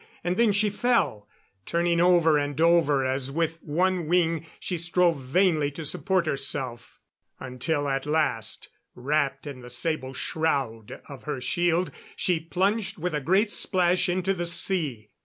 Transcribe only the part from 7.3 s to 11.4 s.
until at last, wrapped in the sable shroud of her